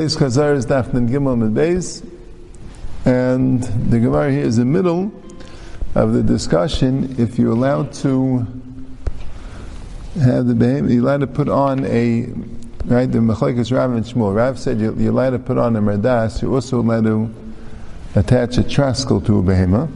[0.00, 2.02] Beis Chazar is Dafnan Gimel and Beis,
[3.04, 5.12] and the Gemara here is the middle
[5.94, 7.14] of the discussion.
[7.18, 8.38] If you're allowed to
[10.22, 12.22] have the behem, you're allowed to put on a
[12.86, 13.12] right.
[13.12, 14.34] The Machlekes Rav and Shmuel.
[14.34, 16.40] Rav said you're, you're allowed to put on a merdas.
[16.40, 17.34] You're also allowed to
[18.14, 19.92] attach a traskel to a behema.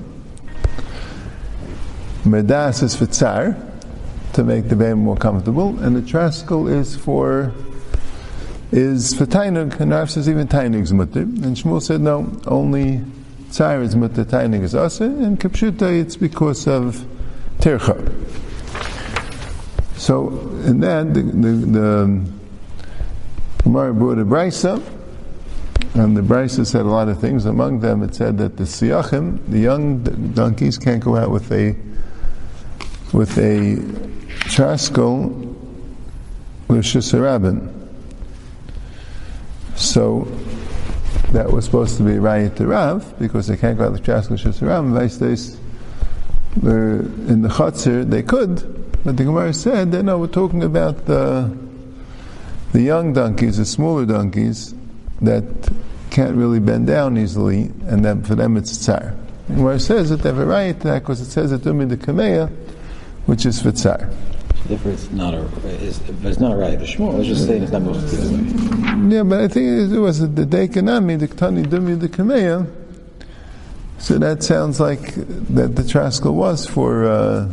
[2.24, 3.56] Merdas is for tsar
[4.34, 7.54] to make the behem more comfortable, and the traskel is for
[8.74, 11.20] is for Tainug, and Rav says even Tainug is mutter.
[11.20, 13.02] And Shmuel said no, only
[13.50, 17.06] Tsar is mutter, Tainug is asa, and Kapshuta it's because of
[17.58, 18.12] Tircha.
[19.96, 20.28] So,
[20.64, 22.32] in that, the, the, the
[23.62, 24.82] Gemara brought a Brisa,
[25.94, 27.46] and the Brisa said a lot of things.
[27.46, 30.02] Among them, it said that the Siyachim, the young
[30.34, 31.76] donkeys, can't go out with a
[33.12, 33.76] with a
[34.50, 35.28] traskel
[36.66, 37.83] with Shisarabin.
[39.76, 40.28] So
[41.32, 44.38] that was supposed to be Rayat to Rav because they can't go out the Chaskal
[44.38, 44.92] Shasuram.
[44.92, 45.58] Vice days,
[46.62, 51.56] in the Chatzir, they could, but the Gemara said that no, we're talking about the
[52.72, 54.74] the young donkeys, the smaller donkeys
[55.20, 55.44] that
[56.10, 59.14] can't really bend down easily, and then for them it's tsar.
[59.48, 61.88] The Gemara says that they have a right to that because it says that Dumi
[61.88, 62.50] the Kameya,
[63.26, 64.10] which is for tsar.
[64.66, 65.46] Therefore, it's not a,
[65.82, 66.78] it's, it's not a right.
[66.78, 69.98] The Shmuel is just saying it's not supposed to do Yeah, but I think it
[70.00, 72.68] was the Dekanami, the Ktani Dumi, the Kameya.
[73.98, 77.48] So that sounds like that the Traskel was for, uh,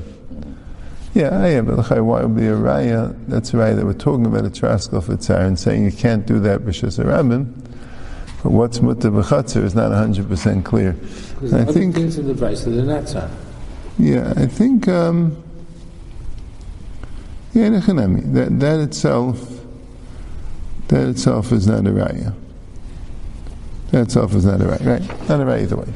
[1.13, 3.15] yeah, yeah, but why would be a Raya?
[3.27, 6.39] That's right, that we're talking about a Traskel for Tsar and saying you can't do
[6.39, 7.45] that B'Shas Rabin.
[8.41, 10.93] But what's Mutta B'Chatzir is not 100% clear.
[10.93, 11.93] Because I think.
[11.93, 13.29] things in the Brisa, they're not Tsar.
[13.99, 14.87] Yeah, I think.
[14.87, 15.43] Um,
[17.53, 18.33] yeah, nechanami.
[18.33, 19.60] That that itself,
[20.91, 22.33] that itself is not a raya.
[23.89, 25.01] That itself is not a raya, right?
[25.27, 25.87] Not a raya either way.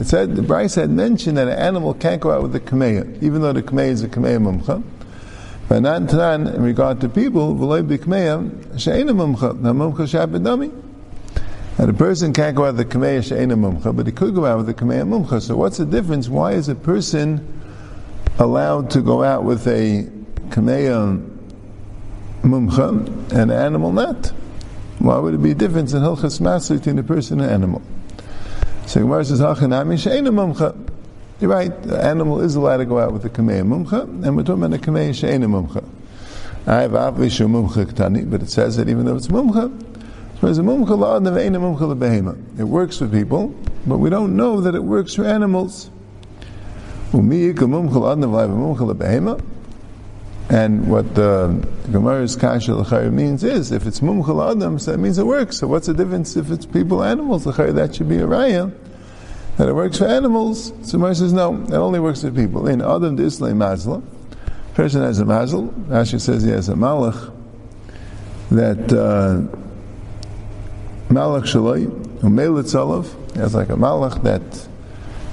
[0.00, 3.22] It said the Bryce had mentioned that an animal can't go out with the kameya,
[3.22, 4.82] even though the kameya is a kameya mumcha.
[5.68, 10.68] But not in regard to people, v'loy b'kameya na.
[11.80, 14.46] And a person can't go out with the Kameya She'ena Mumcha, but he could go
[14.46, 15.40] out with the Kameya Mumcha.
[15.40, 16.28] So what's the difference?
[16.28, 17.57] Why is a person
[18.38, 20.08] allowed to go out with a
[20.48, 21.36] Kameya
[22.42, 24.32] Mumcha an animal not?
[24.98, 27.82] Why would it be a difference in Hilchas Master between a person and an animal?
[28.86, 30.74] So Gemara says, Hachanami She'ena Mumcha.
[31.40, 34.42] You're right, the animal is allowed to go out with a Kameya Mumcha, and we're
[34.42, 35.84] talking about the Kameya She'ena Mumcha.
[36.66, 39.72] I have Avlishu Mumcha Ktani, but it says that even though it's Mumcha,
[42.58, 43.54] it works for people,
[43.86, 45.90] but we don't know that it works for animals.
[50.50, 55.18] And what the Gemara's Kasha L'chayr means is, if it's mumchal adam, so that means
[55.18, 55.58] it works.
[55.58, 57.46] So what's the difference if it's people, animals?
[57.46, 58.72] L'chayr, that should be a raya.
[59.56, 60.72] That it works for animals.
[60.82, 62.66] So Gemara says, no, it only works for people.
[62.68, 64.02] In Adam the Islam Mazla,
[64.74, 67.32] person has a mazel, Rashi says he has a malach,
[68.50, 69.42] that uh,
[71.12, 71.86] Malach Shaloi,
[72.20, 74.68] Umelitz Olav, has like a Malach that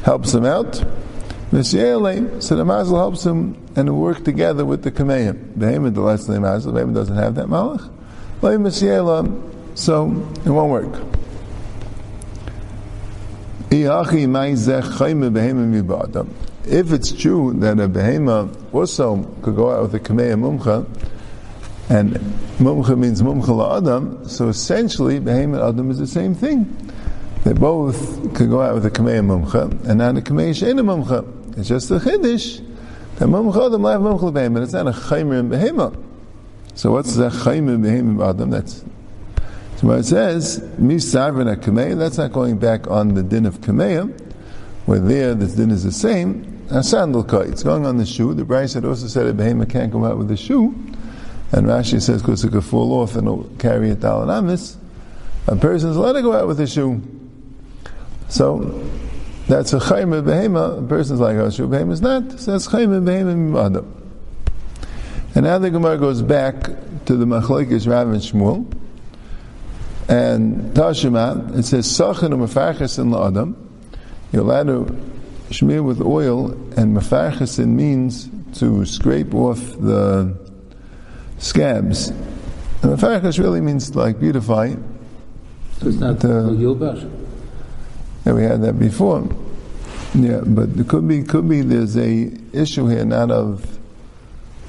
[0.04, 0.84] helps him out.
[1.64, 5.58] So the Mazel helps him and work together with the Kameim.
[5.58, 5.94] Behemoth
[6.28, 7.90] the Mazel, Behemoth doesn't have that Malach.
[9.76, 10.12] So
[10.46, 11.02] it won't work.
[16.68, 20.86] If it's true that a behemoth also could go out with a kameya mumcha,
[21.90, 22.14] and
[22.58, 26.66] mumcha means mumcha la adam, so essentially behemoth adam is the same thing.
[27.44, 31.24] They both could go out with a kamei mumcha, and not a kamei sheina mumcha.
[31.58, 32.66] It's just a chiddush
[33.18, 34.64] that mumcha adam live mumcha behemoth.
[34.64, 35.98] It's not a chaymer in behemoth.
[36.74, 38.50] So what's the chaymer in behemoth adam?
[38.50, 38.84] That's
[39.78, 41.98] so it says, misarvin a kamei.
[41.98, 44.18] That's not going back on the din of kamei,
[44.86, 46.52] where there the din is the same.
[46.72, 47.48] A sandal cut.
[47.48, 48.34] It's going on the shoe.
[48.34, 50.74] The Bryce had also said a behemoth can't go out with the shoe.
[51.52, 54.78] And Rashi says, because it could fall off and carry a talanamis,
[55.48, 57.02] a person's allowed to go out with a shoe.
[58.30, 58.90] So,
[59.48, 63.66] that's a chayim behema, a person's like, shoe behema is not, so that's chayim behema
[63.66, 64.02] adam.
[65.36, 66.64] And now the Gemara goes back
[67.06, 68.72] to the machlekes Rav and Shmuel,
[70.08, 73.56] and Tashima, it says, Sachin and Mefarchesin la'adam,
[74.32, 80.38] you're allowed to smear with oil, and Mefarchesin means to scrape off the
[81.40, 82.10] scabs.
[82.10, 84.76] And Mefarchas really means like beautify.
[85.80, 86.52] So it's not uh,
[88.34, 89.28] We had that before.
[90.16, 93.78] Yeah, but it could be could be there's a issue here not of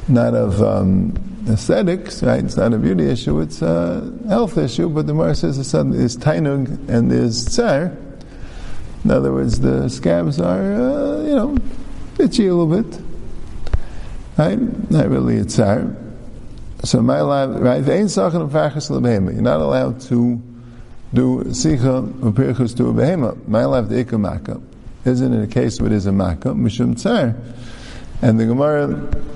[0.08, 1.14] not of um,
[1.48, 2.44] aesthetics, right?
[2.44, 6.88] It's not a beauty issue, it's a health issue, but the Gemara says there's tainug
[6.88, 7.96] and there's tsar.
[9.04, 11.56] In other words, the scabs are, uh, you know,
[12.18, 13.00] itchy a little bit.
[14.36, 14.90] Right?
[14.90, 15.96] Not really a tsar.
[16.84, 17.84] So my life, right?
[17.84, 20.42] You're not allowed to
[21.14, 22.32] do sicha or
[22.74, 23.48] to a behema.
[23.48, 24.62] My life the ikka
[25.04, 26.50] Isn't it a case where there's a makkah?
[26.50, 27.34] Mishum tsar.
[28.22, 28.88] And the Gemara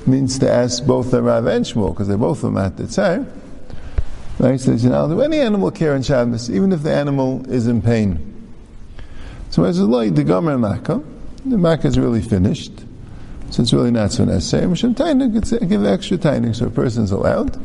[0.07, 3.27] means to ask both the Rav and Shmuel, because they're both are at the Tzar.
[4.39, 4.59] Right?
[4.59, 7.83] Says, you know, do any animal care in Shabbos, even if the animal is in
[7.83, 8.53] pain?
[9.51, 11.03] So as a light, the Gomer Makkah,
[11.45, 12.73] the Makkah is really finished.
[13.51, 14.67] So it's really not so necessary.
[14.67, 17.57] Mishum Tainik, give extra Tainik, so a person is allowed.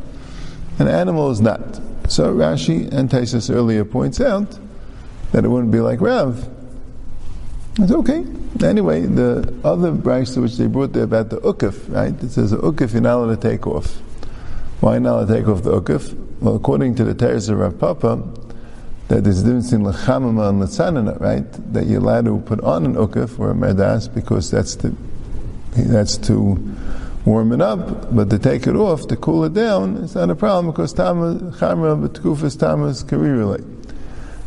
[0.79, 1.79] An animal is not.
[2.07, 4.57] So Rashi and Taisus earlier points out
[5.31, 6.47] that it wouldn't be like Rav.
[7.77, 8.25] It's okay.
[8.63, 12.13] Anyway, the other brisa which they brought there about the ukif, right?
[12.23, 13.97] It says the ukif you're not allowed to take off.
[14.79, 16.13] Why not allowed to take off the ukif?
[16.39, 18.23] Well, according to the Teres of Rav Papa,
[19.09, 21.73] that there's a difference in lechamama and letzanana, right?
[21.73, 24.95] That you're allowed to put on an ukif or a merdas because that's to
[25.75, 26.55] that's to
[27.25, 30.35] warm it up, but to take it off to cool it down, it's not a
[30.35, 33.65] problem because tama chamra b'tkufas tamas karirulate.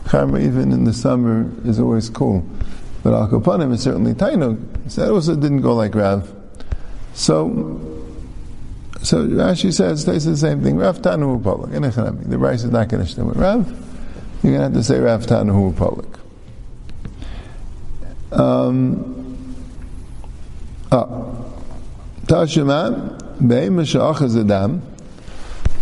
[0.05, 2.47] Chamra even in the summer is always cool.
[3.03, 4.91] But Al Kapanim is certainly Tainug.
[4.91, 6.33] So that also didn't go like Rav.
[7.15, 7.81] So,
[9.03, 10.77] so Rashi says, says the same thing.
[10.77, 12.29] Rav Tanu Polik.
[12.29, 13.69] The Rice is not going to with Rav.
[14.43, 16.19] You're going to have to say Rav Tanu Polik.
[18.33, 19.37] Um,
[20.93, 21.49] ah.
[22.29, 24.83] Tashima, Behema Sha'ach Adam,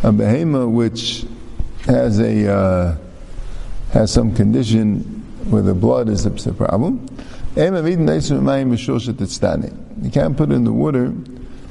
[0.05, 1.27] a behema which
[1.87, 2.97] has a, uh,
[3.91, 5.01] has some condition
[5.51, 7.05] where the blood is a problem.
[7.57, 7.65] You
[10.13, 11.13] can't put it in the water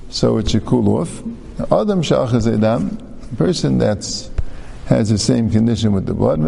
[0.10, 1.24] so it should cool off.
[1.72, 2.98] Adam Adam,
[3.31, 4.30] a person that's
[4.88, 6.39] has the same condition with the blood,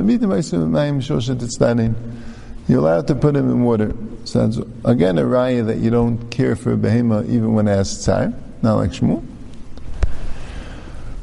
[2.68, 3.96] you're allowed to put him in water.
[4.28, 7.98] So that's again a raya that you don't care for a behema even when has
[7.98, 9.26] tsar, not like Shmuel.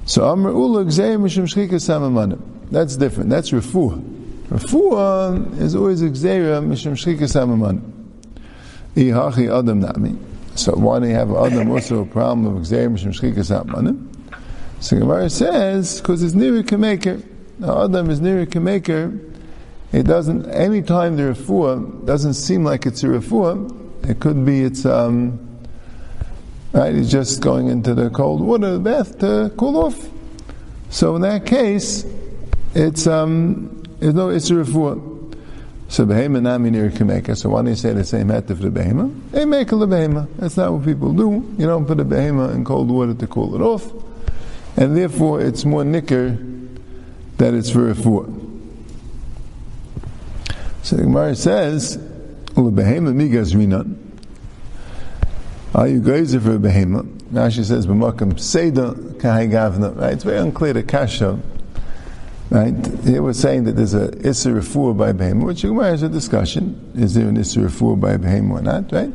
[0.06, 2.41] So Amr Ula Mishum
[2.71, 3.29] That's different.
[3.29, 4.03] That's refuah.
[4.49, 7.83] Refuah is always Xera Mishum Shchikas Hamaman.
[8.95, 10.17] Ihachi Adam Nami.
[10.55, 14.09] So why do you have Adam also a problem of Xera Mishum Shchikas Hamaman?
[14.81, 17.23] So Gemara says, because it's near Kameker.
[17.62, 19.33] Adam is near Kameker.
[19.94, 24.62] It doesn't, any time the refuah doesn't seem like it's a refuah, it could be
[24.62, 25.38] it's, um,
[26.73, 30.08] right, he's just going into the cold water, bath to cool off.
[30.91, 32.05] So in that case,
[32.75, 35.38] it's, um, there's no Isra Refuah.
[35.87, 37.37] So behema nami nir kameka.
[37.37, 39.14] So why don't you say the same heter for the behema?
[39.31, 40.26] They make a behema.
[40.38, 41.55] That's not what people do.
[41.56, 43.93] You don't put a behema in cold water to cool it off,
[44.76, 46.37] and therefore it's more nicker
[47.38, 48.44] that it's for.
[50.84, 51.96] So the Gemara says,
[52.56, 53.96] "Ulebehema migas rinan."
[55.75, 57.04] Are you guys for a behema?
[57.32, 60.12] Rashi says, "B'makam seda kahai gavna." Right?
[60.12, 61.40] It's very unclear the kasha
[62.50, 62.75] Right?
[63.04, 66.78] Here we're saying that there's a Isser Refuah by Behem, which has a discussion.
[66.94, 69.10] Is there an Isser Refuah by Behem or not, right?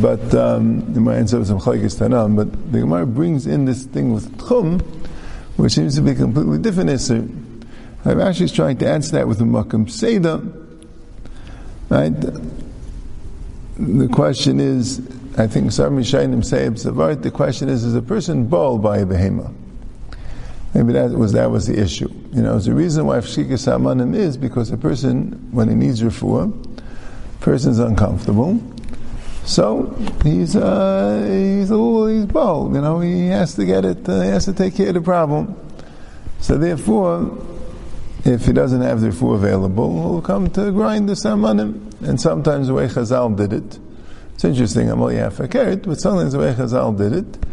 [0.00, 4.14] But um, the Gemara ends up with some but the Gemara brings in this thing
[4.14, 4.80] with Tchum,
[5.58, 7.28] which seems to be completely different Isser.
[8.06, 10.40] I'm actually trying to answer that with a Makam Seder.
[11.90, 12.14] Right?
[13.76, 15.00] The question is,
[15.36, 19.52] I think some Shainim say, the question is, is a person bald by a behemoth?
[20.74, 22.08] Maybe that was that was the issue.
[22.32, 26.52] You know, the reason why Fshika Samanim is because a person, when he needs refuah,
[27.40, 28.60] person's uncomfortable.
[29.44, 29.92] So
[30.22, 33.00] he's uh, he's a little he's bold, you know.
[33.00, 34.08] He has to get it.
[34.08, 35.56] Uh, he has to take care of the problem.
[36.38, 37.36] So therefore,
[38.24, 42.00] if he doesn't have the refuah available, he'll come to grind the samanim.
[42.02, 43.78] And sometimes the way Chazal did it,
[44.34, 44.90] it's interesting.
[44.90, 47.46] I'm only half a carrot, but sometimes the way Chazal did it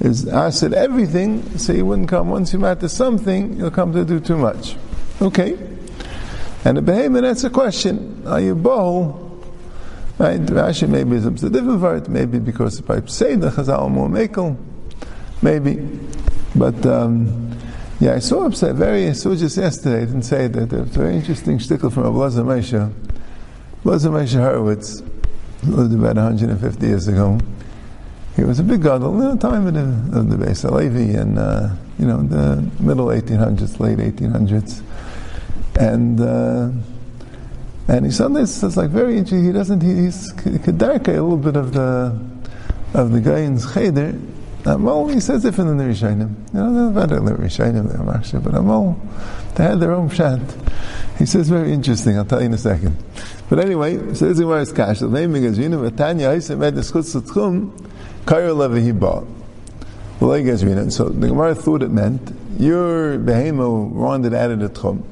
[0.00, 2.30] is at everything, so he wouldn't come.
[2.30, 4.76] Once you matter something, you'll come to do too much.
[5.20, 5.58] Okay.
[6.64, 8.22] And the behemoth, that's a question.
[8.26, 9.24] Are you bow?
[10.18, 10.40] Right?
[10.40, 14.08] Rashi maybe is a different word, maybe because if I say the Chazal more
[15.42, 16.00] maybe.
[16.54, 17.57] But, um,
[18.00, 21.16] yeah, I saw upset very, I saw just yesterday, I didn't say that, a very
[21.16, 22.92] interesting shtickle from Ablaza Mesha.
[23.82, 25.02] Ablaza Mesha Horowitz
[25.64, 27.40] lived about 150 years ago.
[28.36, 31.38] He was a big gadol in the time of the, of the Beis Halevi and
[31.38, 34.80] uh, you know the middle 1800s, late 1800s,
[35.78, 36.70] and uh,
[37.88, 39.44] and he sometimes it's like very interesting.
[39.44, 42.16] He doesn't he, he's a little bit of the
[42.94, 44.14] of the guy in cheder,
[44.64, 46.34] Amol, he says different than the Rishonim.
[46.52, 48.96] You know, they're better than the Rishonim, they're Marsha, but Amol,
[49.54, 50.40] they had their own pshat.
[51.18, 52.96] He says very interesting, I'll tell you in a second.
[53.48, 54.98] But anyway, so this is where it's kash.
[55.00, 57.70] The name is Yinu, Vatanya, I said, the schutz l'tchum,
[58.24, 59.26] kairo levi hiba.
[60.20, 65.04] So the Gemara thought it meant, your behemo wandered out of the tchum.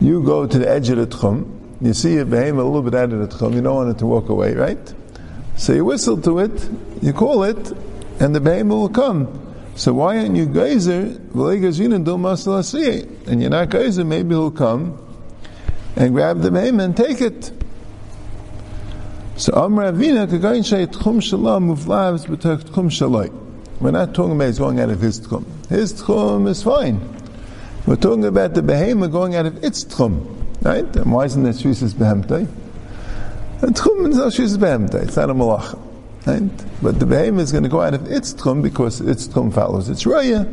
[0.00, 1.46] You go to the edge of the tchum,
[1.80, 3.98] you see a behemo a little bit out of the tchum, you don't want it
[3.98, 4.94] to walk away, right?
[5.56, 6.68] So you whistle to it,
[7.00, 7.72] you call it,
[8.20, 9.54] and the behemoth will come.
[9.76, 11.18] So why aren't you geyser?
[13.26, 14.98] And you're not geyser, maybe he'll come
[15.94, 17.52] and grab the behemoth and take it.
[19.36, 20.26] So Amr Avina.
[23.80, 25.68] We're not talking about he's going out of his tchum.
[25.68, 27.00] His tchum is fine.
[27.86, 30.34] We're talking about the behemoth going out of its tchum.
[30.62, 30.84] Right?
[30.96, 32.48] And why isn't that Shvis's behemtai?
[33.60, 35.04] Tchum is not Shvis's behemtai.
[35.04, 35.87] It's not a malacha.
[36.26, 36.50] Right?
[36.82, 39.88] But the behemoth is going to go out of its tchum because its tchum follows
[39.88, 40.46] its raya.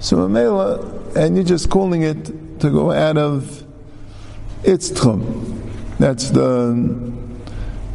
[0.00, 2.24] So Mamela, and you're just calling it
[2.60, 3.64] to go out of
[4.64, 5.62] its tchum.
[5.98, 7.14] That's the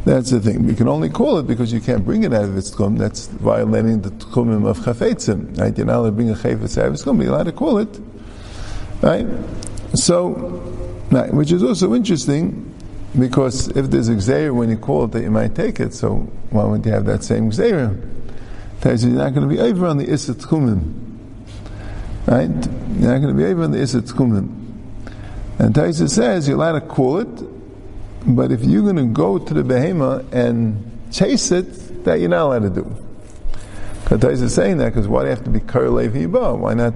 [0.04, 0.66] that's the thing.
[0.66, 2.98] We can only call it because you can't bring it out of its tchum.
[2.98, 5.56] That's violating the tchumim of chafetzim.
[5.58, 5.76] Right?
[5.76, 7.78] You're not allowed to bring a chafetz out of its tchum, you're allowed to call
[7.78, 8.00] it.
[9.00, 9.26] Right?
[9.94, 10.30] So,
[11.10, 12.71] right, which is also interesting
[13.18, 16.16] because if there's a gzeir when you call it that you might take it, so
[16.50, 18.08] why would you have that same gzeir?
[18.80, 21.18] Tells you you're not going to be over on the isat tchumim.
[22.26, 22.48] Right?
[22.98, 24.58] You're not going to be over on the isat tchumim.
[25.58, 29.54] And Taisa says you're allowed to call it, but if you're going to go to
[29.54, 32.96] the behemoth and chase it, that you're not allowed to do.
[34.08, 36.94] Because is saying that because why do you have to be karlev Why not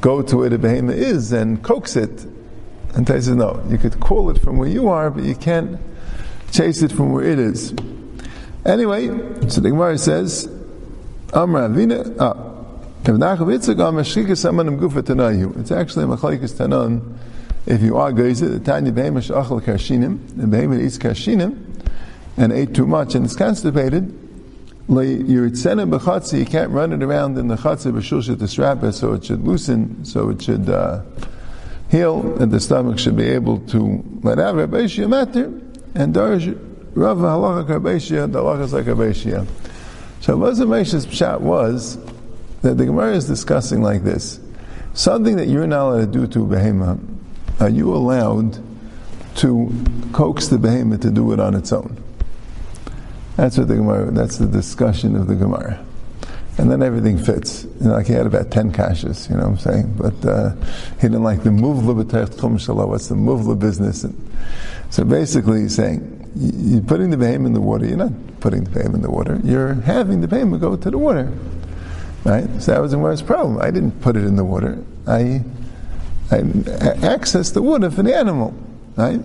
[0.00, 2.26] go to where the behemoth is and coax it
[2.96, 5.78] and Tai says, no, you could call it from where you are, but you can't
[6.50, 7.74] chase it from where it is.
[8.64, 9.08] Anyway,
[9.48, 10.46] so the Gemara says,
[11.34, 12.54] Amra Avina, ah,
[13.04, 13.18] it's
[15.70, 17.18] actually a machlekes tanan.
[17.66, 21.58] If you are geyser, the tanya behemish achal karshinim, the behemoth eats karshinim,
[22.38, 24.10] and ate too much and it's constipated,
[24.88, 29.44] you can't run it around in the chatzi b'shul to strap it, so it should
[29.44, 31.02] loosen, so it should uh,
[31.90, 35.44] heal, and the stomach should be able to let out Rabbi matter,
[35.94, 36.58] and Darsh
[36.94, 39.46] Rav Halacha Rabbi the halacha.
[40.20, 41.98] So Mesh's pshat was
[42.62, 44.40] that the Gemara is discussing like this:
[44.94, 46.98] something that you're not allowed to do to a behemoth,
[47.60, 48.58] are you allowed
[49.36, 49.70] to
[50.12, 52.02] coax the behemoth to do it on its own?
[53.36, 54.10] That's what the Gemara.
[54.10, 55.84] That's the discussion of the Gemara
[56.58, 57.64] and then everything fits.
[57.80, 59.94] You know, like he had about ten kashas, you know what I'm saying?
[59.96, 60.54] But uh,
[60.96, 62.88] he didn't like the muvla b'tech tchum shalom.
[62.88, 64.04] What's the muvla business?
[64.04, 64.32] And
[64.90, 67.86] so basically, he's saying you're putting the behem in the water.
[67.86, 69.40] You're not putting the behem in the water.
[69.44, 71.30] You're having the behem go to the water,
[72.24, 72.48] right?
[72.60, 73.60] So that was the worst problem.
[73.60, 74.82] I didn't put it in the water.
[75.06, 75.42] I
[76.30, 78.54] I accessed the water for the animal,
[78.96, 79.20] right?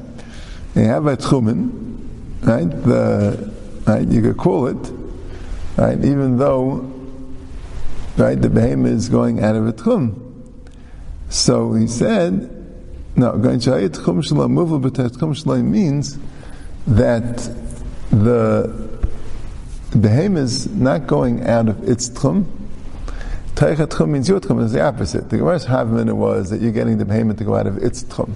[0.76, 1.98] You have a tchumen,
[2.42, 2.70] right?
[2.70, 3.52] The
[3.88, 4.92] right you could call it,
[5.78, 5.98] right?
[5.98, 6.91] Even though
[8.18, 8.42] right?
[8.42, 10.16] The behemoth is going out of a tchum.
[11.30, 12.50] So he said,
[13.16, 14.44] no, tchum
[15.64, 16.18] means
[16.88, 17.38] that
[18.12, 18.90] the
[19.96, 22.46] behemoth is not going out of its tchum.
[23.56, 25.30] Teichat tchum means your tchum is the opposite.
[25.30, 28.34] The Gemara's havman was that you're getting the behemoth to go out of its tchum.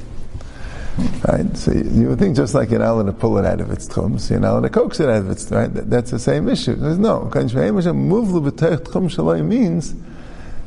[1.28, 1.58] Right?
[1.58, 3.88] So you, would think just like you're not allowed to pull it out of its
[3.88, 5.74] tchum, so you're not allowed to coax it out of its right?
[5.74, 6.75] That, that's the same issue.
[6.75, 7.30] No.
[9.44, 9.96] means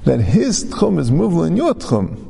[0.04, 2.24] that his tchum is muvlu in your tchum.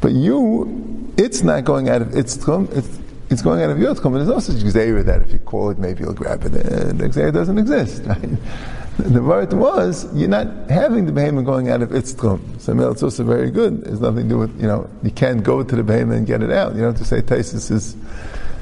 [0.00, 2.98] But you, it's not going out of its tchum, it's,
[3.30, 4.14] it's going out of your tchum.
[4.14, 6.50] There's no such gzeira that if you call it, maybe you'll grab it.
[6.50, 8.30] The gzeira doesn't exist, right?
[8.98, 12.60] The word was, you're not having the behemoth going out of its tchum.
[12.60, 13.82] So it's also very good.
[13.86, 16.42] It's nothing to do with, you know, you can't go to the behemoth and get
[16.42, 16.74] it out.
[16.74, 17.96] You don't have to say Taisus is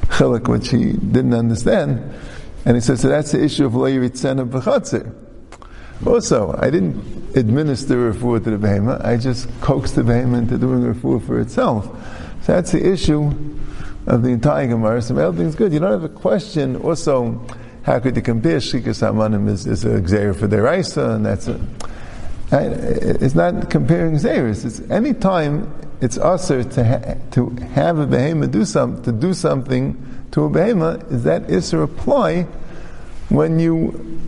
[0.04, 2.14] chilik, which he didn't understand.
[2.64, 6.06] And he says, so that's the issue of lo yiritzen of.
[6.06, 9.04] Also, I didn't administer refuah to the behemoth.
[9.04, 11.86] I just coaxed the behemoth into doing refuah for itself.
[12.42, 13.30] So that's the issue
[14.06, 15.02] of the entire Gemara.
[15.02, 15.72] So everything's good.
[15.72, 16.76] You don't have a question.
[16.76, 17.44] Also,
[17.82, 21.48] how could you compare Shrikas Hamanim is, is a Xer for their Isa, and that's
[21.48, 21.60] a,
[22.52, 24.64] it's not comparing Xeris.
[24.64, 29.34] It's any time it's usher to ha, to have a behemoth do some to do
[29.34, 31.10] something to a behemoth.
[31.12, 32.42] Is that Isser apply
[33.28, 34.20] when you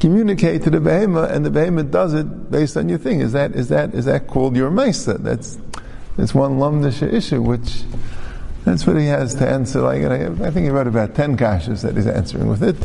[0.00, 3.20] communicate to the behemoth and the behemoth does it based on your thing?
[3.20, 5.18] Is that is that is that called your Mesa?
[5.18, 5.58] That's
[6.16, 7.82] that's one lamdasha issue which
[8.66, 9.80] that's what he has to answer.
[9.80, 12.76] Like, I think he wrote about ten kashas that he's answering with it.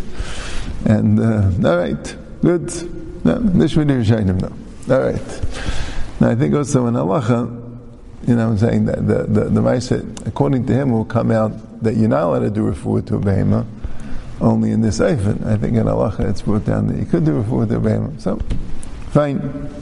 [0.85, 2.15] And uh, all right.
[2.41, 2.71] Good.
[3.25, 4.95] No, Nishma Dirshainim, no.
[4.95, 6.21] All right.
[6.21, 7.49] Now I think also in halacha,
[8.27, 11.81] you know I'm saying, that the, the, the Maisa, according to him, will come out
[11.81, 13.65] that you're not allowed to do refuah to a
[14.39, 15.45] only in this Eifin.
[15.47, 18.21] I think in halacha it's brought down that you could do refuah to a.
[18.21, 18.37] So,
[19.09, 19.80] fine.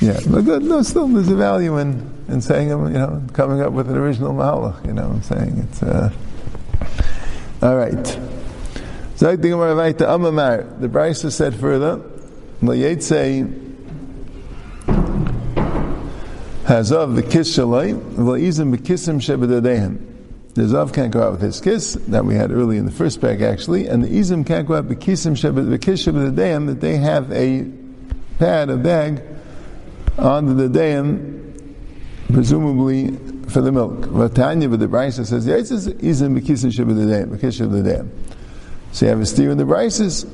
[0.00, 0.62] Yeah, but good.
[0.62, 4.32] No, still there's a value in, in saying, you know, coming up with an original
[4.32, 5.68] mahalach, you know I'm saying?
[5.70, 6.12] It's, uh,
[7.62, 8.06] all right.
[9.16, 10.80] Think I'm right to Amamar.
[10.80, 12.00] The Brisa said further,
[12.62, 13.64] Layetze
[16.68, 20.04] Hazav the kiss shalai, v'la'izim.
[20.54, 23.20] The Zav can't go out with his kiss, that we had early in the first
[23.20, 27.70] pack actually, and the Izim can't go out b'kissim shebedadehem, that they have a
[28.38, 29.22] pad, a bag,
[30.18, 31.72] on the deim,
[32.32, 33.16] presumably
[33.48, 33.92] for the milk.
[34.00, 38.08] Vatanya, but the Brisa says, yeah, it's Izim b'kissim shebedadehem, b'kiss shebedadehem.
[38.92, 40.26] So you have a steer in the Brises,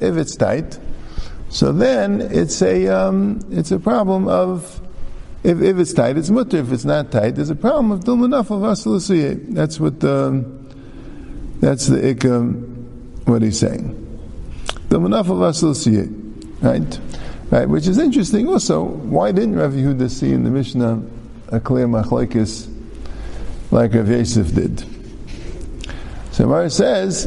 [0.00, 0.78] if it's tight,
[1.50, 4.80] so then it's a um, it's a problem of
[5.42, 6.58] if, if it's tight, it's mutter.
[6.58, 9.54] If it's not tight, there's a problem of dulmanaf of asalasiyah.
[9.54, 10.44] That's what the
[11.60, 13.94] that's the ikam what he's saying.
[14.88, 16.17] Dulmanaf of asalasiyah,
[16.60, 17.00] right?
[17.50, 18.48] Right, which is interesting.
[18.48, 21.02] Also, why didn't Rav Yehuda see in the Mishnah
[21.48, 22.70] a clear machlekes
[23.70, 24.84] like Rav Yosef did?
[26.32, 27.26] So Mara says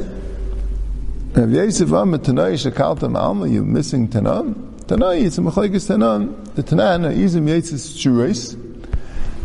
[1.34, 4.72] Rav Yosef Amar Tanai Shakalta Alma, you're missing Tanam.
[4.88, 6.54] Tanai, it's a Machlekes Tanam.
[6.54, 8.58] The Tanan, Izim Yetzis Shurais.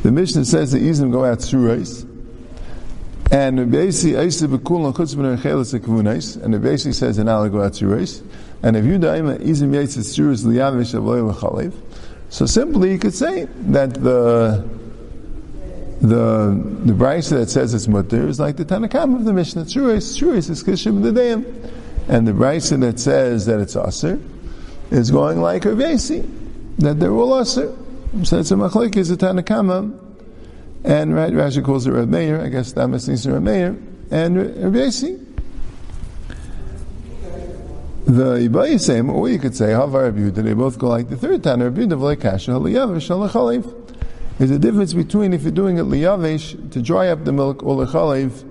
[0.02, 2.02] The Mishnah says that Izim go out Shurais.
[3.30, 6.42] And Rabbi Yossi Eisa Bekul and Chutz Rechelis Ekvunais.
[6.42, 8.22] And Rabbi Yossi says an Allah go out Shurais.
[8.62, 11.72] And if you daima Izim Yetzis Shurais Liyavish Avoy L'chalev.
[12.30, 14.68] So simply you could say that the
[16.00, 19.64] the the brisa that says it's mutter is like the Tanakam of the Mishnah.
[19.64, 21.70] Shurais, Shurais is Kishim of the Dayim.
[22.08, 24.20] And the brisa that says that it's aser
[24.90, 27.74] is going like Rav that they're all aser.
[28.22, 29.98] So it's a machlik is a tanakama,
[30.84, 32.40] and right, Rashi calls it Rav Meir.
[32.40, 33.76] I guess that means Rav Meir
[34.10, 35.25] and Rav Yasi.
[38.06, 41.42] The Ibai same, or you could say Havar Rav They both go like the third
[41.42, 43.96] Tana Rav Yehuda v'leikasha haliyavish halachalev.
[44.38, 47.84] There's a difference between if you're doing it liyavish to dry up the milk or
[47.84, 48.48] lechalev.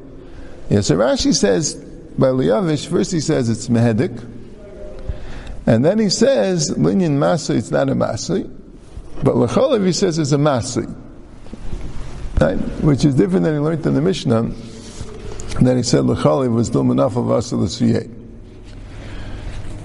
[0.70, 1.76] Yeah, so Rashi says
[2.18, 4.20] by Liyavish, first he says it's Mehedik,
[5.68, 8.50] and then he says, Linyan Masri, it's not a Masri,
[9.24, 10.94] but Lechalev he says it's a Masri.
[12.40, 12.58] Right?
[12.84, 14.44] Which is different than he learned in the Mishnah,
[15.62, 18.15] that he said Lechalev was Domanaf of Asa L'Sviyeh.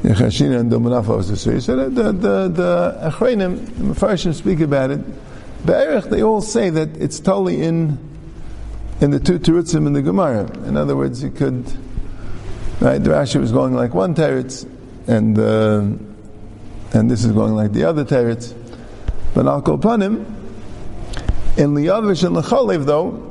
[0.02, 1.62] Yechashina and Domanaf of Asa L'Sviyeh.
[1.62, 5.00] So the, the, the, the Achreinim, the Mepharshim speak about it,
[5.66, 7.98] Be'erich, they all say that it's totally in
[9.00, 10.50] in the two Terutzim in the Gemara.
[10.66, 11.64] In other words, you could
[12.80, 12.96] Right?
[12.96, 14.66] The Rashi was going like one teretz,
[15.06, 15.82] and uh,
[16.96, 18.54] and this is going like the other teretz.
[19.34, 20.36] But upon him.
[21.58, 23.28] In Liyavish and Lechalev, though,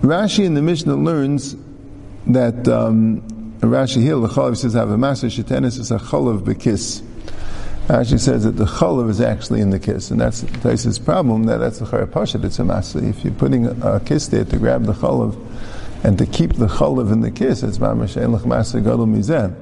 [0.00, 1.56] Rashi in the Mishnah learns
[2.28, 3.26] that um,
[3.62, 7.00] Rashi here, Lechalev says, I have a master shetenis is a chalav bekis.
[7.86, 11.58] Rashi says that the chalav is actually in the kiss, and that's Taisa's problem, that
[11.58, 13.04] that's the charapashat, it's a master.
[13.04, 15.38] If you're putting a, a kiss there to grab the chalav,
[16.02, 19.54] and to keep the cholav in the kiss, it's mamash ein lech maser gadol mizeh.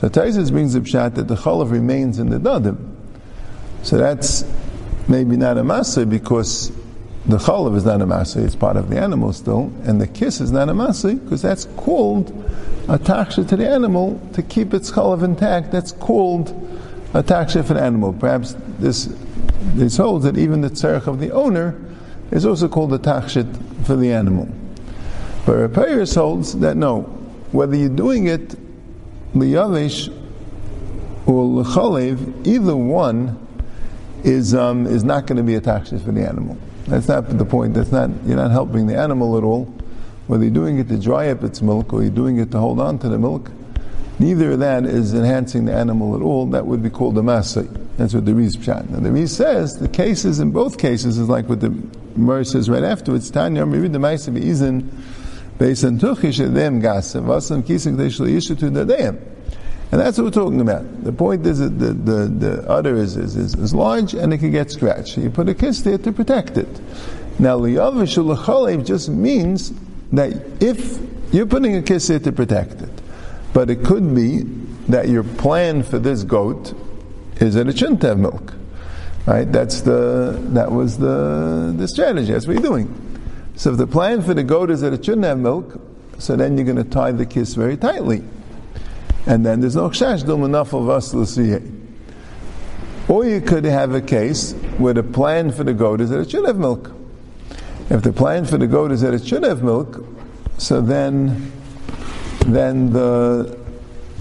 [0.00, 2.94] So Taisus brings the pshat that the cholav remains in the dadim.
[3.82, 4.44] So that's
[5.08, 6.70] maybe not a maser because
[7.26, 10.40] the cholav is not a maser; it's part of the animal still, and the kiss
[10.40, 12.30] is not a maser because that's called
[12.88, 15.70] a taksha to the animal to keep its cholav intact.
[15.70, 16.50] That's called
[17.14, 18.12] a taksha for the animal.
[18.12, 19.08] Perhaps this
[19.74, 21.80] this holds that even the tzarech of the owner
[22.32, 23.44] is also called a taksha
[23.84, 24.48] for the animal.
[25.46, 27.02] But Rapayers holds that no,
[27.52, 28.56] whether you're doing it
[29.34, 30.08] liyavish
[31.26, 33.38] or l'chalev, either one
[34.24, 36.56] is um, is not going to be a taxis for the animal.
[36.92, 37.72] That's not the point.
[37.72, 39.64] That's not you're not helping the animal at all.
[40.26, 42.80] Whether you're doing it to dry up its milk or you're doing it to hold
[42.80, 43.50] on to the milk,
[44.18, 46.44] neither of that is enhancing the animal at all.
[46.48, 47.66] That would be called a masay.
[47.96, 48.90] That's what the Riz pshat.
[48.90, 51.74] Now the Riz says the cases in both cases is like what the
[52.14, 53.30] Murray says right afterwards.
[53.30, 54.86] Tanya, we read the Ma'aseh Be'izin
[55.56, 58.84] based on tuchish them gasim vasam kising yishu to the
[59.92, 61.04] And that's what we're talking about.
[61.04, 64.50] The point is that the, the, the udder is, is, is, large and it can
[64.50, 65.18] get scratched.
[65.18, 66.80] You put a kiss there to protect it.
[67.38, 69.72] Now, liyav just means
[70.12, 70.98] that if
[71.30, 73.02] you're putting a kiss there to protect it,
[73.52, 74.44] but it could be
[74.88, 76.72] that your plan for this goat
[77.36, 78.54] is that it shouldn't have milk.
[79.26, 79.50] Right?
[79.50, 82.32] That's the, that was the, the strategy.
[82.32, 82.98] That's what you're doing.
[83.56, 85.78] So if the plan for the goat is that it shouldn't have milk,
[86.16, 88.24] so then you're going to tie the kiss very tightly.
[89.26, 91.12] And then there's no chash dum enough of us
[93.08, 96.30] Or you could have a case where the plan for the goat is that it
[96.30, 96.92] should have milk.
[97.90, 100.04] If the plan for the goat is that it should have milk,
[100.58, 101.52] so then,
[102.46, 103.58] then the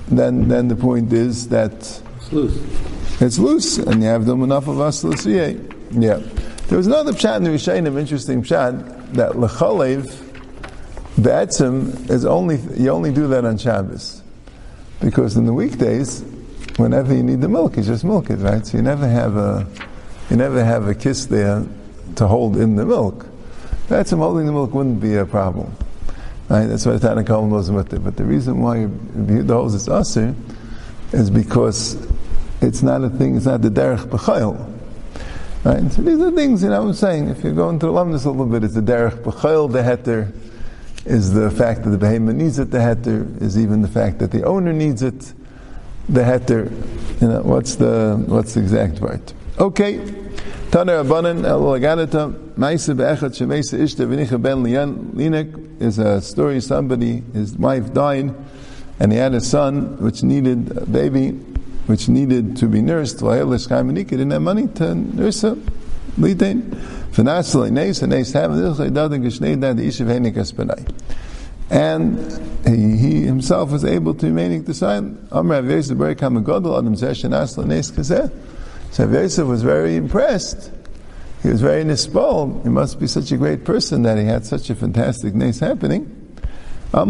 [0.07, 3.21] then then the point is that It's loose.
[3.21, 6.19] it's loose, and you have them enough of us Yeah.
[6.67, 10.05] There was another pshat in the Rishayim, interesting pshat, that lechalev,
[11.21, 14.20] be'etzim, is only, you only do that on Shabbos.
[15.01, 16.23] Because in the weekdays,
[16.77, 18.65] whenever you need the milk, you just milk it, right?
[18.65, 19.67] So you never have a,
[20.29, 21.65] you never have a kiss there
[22.15, 23.25] to hold in the milk.
[23.87, 25.75] That's Be'etzim holding the milk wouldn't be a problem.
[26.49, 26.65] Right?
[26.65, 28.03] That's why the Tanakh wasn't with it.
[28.03, 30.35] But the reason why the holds it's usher
[31.11, 31.95] is because
[32.61, 34.79] it's not a thing, it's not the derech b'chayil.
[35.63, 35.91] Right?
[35.91, 38.45] So these are things, you know, I'm saying, if you go into alumnus a little
[38.45, 40.31] bit, it's the derech b'chayil, the heter,
[41.05, 44.31] is the fact that the behemoth needs it, the heter, is even the fact that
[44.31, 45.33] the owner needs it,
[46.07, 46.71] the heter.
[47.21, 49.33] You know, what's the, what's the exact word?
[49.59, 49.97] Okay.
[50.71, 57.23] Taner Abanan El Laganata Maisa Be'echat Shemesa Ishta V'nicha Ben Linek is a story somebody,
[57.33, 58.33] his wife died,
[58.99, 61.31] and he had a son which needed a baby,
[61.87, 63.19] which needed to be nursed.
[63.19, 65.65] He didn't have money to nurse him.
[71.69, 75.27] And he, he, himself was able to remain the sign.
[75.31, 78.31] Amr Kamagodol Adam Asla.
[78.91, 80.71] So Avyos was very impressed.
[81.41, 82.61] He was very nispol.
[82.63, 86.17] He must be such a great person that he had such a fantastic Neis happening.
[86.93, 87.07] No,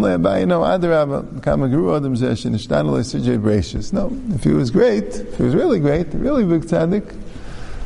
[4.35, 7.15] if he was great, if he was really great, really big tzaddik,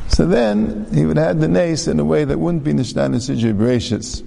[0.08, 3.16] so then he would have the nace in a way that wouldn't be nishtan and
[3.16, 4.22] sijay gracious.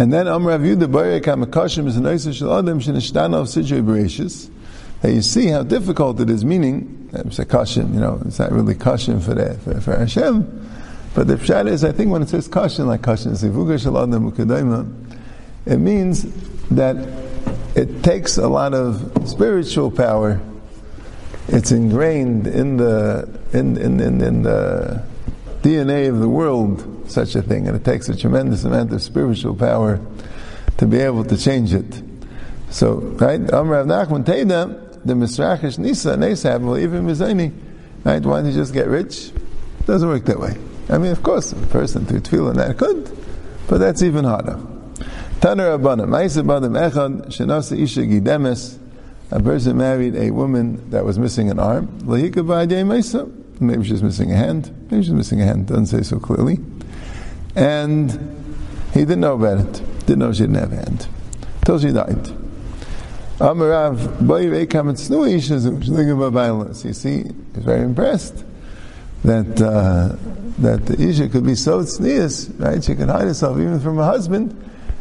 [0.00, 4.48] And then Amr Rav Yehuda HaMakashim is an Isa Shel Adam of Sijay Bereshis.
[5.02, 8.50] That you see how difficult it is, meaning, it's a caution, you know, it's not
[8.50, 10.68] really caution for that, for, for Hashem.
[11.14, 13.32] But the pshat is, I think when it says caution, like caution,
[15.66, 16.22] it means
[16.68, 16.96] that
[17.74, 20.40] it takes a lot of spiritual power.
[21.52, 25.02] It's ingrained in the in, in, in, in the
[25.62, 29.56] DNA of the world, such a thing, and it takes a tremendous amount of spiritual
[29.56, 30.00] power
[30.78, 32.02] to be able to change it.
[32.70, 37.52] So, right, Amr Nachman Teda, the Misrachish Nisa, Nesab, will even Mizani,
[38.04, 39.30] right, why don't you just get rich?
[39.80, 40.56] It doesn't work that way.
[40.88, 43.10] I mean, of course, a person through tefillah that could,
[43.68, 44.58] but that's even harder.
[45.40, 48.78] Taner Abana, Maisa Badam Echad, Shenasa Isha Gidemes,
[49.30, 51.88] a person married a woman that was missing an arm,
[53.60, 56.58] maybe she's missing a hand, maybe she's missing a hand, doesn't say so clearly.
[57.54, 58.10] And
[58.92, 61.08] he didn't know about it, didn't know she didn't have a hand,
[61.64, 62.24] till she died.
[63.38, 65.24] Amarav, Boy Rekam So
[66.84, 67.22] you see,
[67.54, 68.44] he's very impressed
[69.24, 70.16] that uh,
[70.58, 72.82] that the Isha could be so tznius, right?
[72.82, 74.54] She could hide herself even from her husband,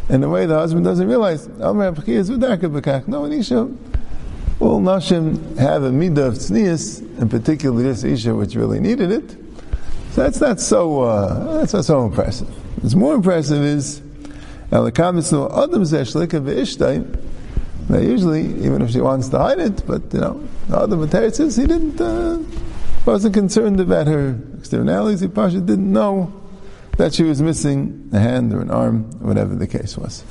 [0.08, 1.48] in a way the husband doesn't realize.
[1.48, 3.70] No, an Isha,
[4.60, 9.32] all Nashim have a midah of tznius, in particular this Isha which really needed it.
[10.12, 12.50] So that's not so, uh, that's not so impressive.
[12.82, 14.02] What's more impressive is,
[17.90, 21.56] that usually, even if she wants to hide it, but you know, the other says
[21.56, 22.40] he didn't, uh,
[23.06, 25.22] wasn't concerned about her externalities.
[25.22, 26.32] He Pasha didn't know
[26.98, 30.24] that she was missing a hand or an arm, whatever the case was.